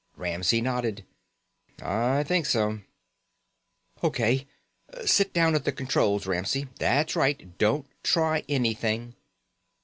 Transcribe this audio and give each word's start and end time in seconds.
Ramsey 0.15 0.61
nodded. 0.61 1.05
"I 1.79 2.23
think 2.23 2.47
so." 2.47 2.79
"O.K. 4.01 4.47
Sit 5.05 5.31
down 5.31 5.53
at 5.53 5.63
the 5.63 5.71
controls, 5.71 6.25
Ramsey. 6.25 6.69
That's 6.79 7.15
right. 7.15 7.55
Don't 7.59 7.85
try 8.03 8.43
anything." 8.49 9.13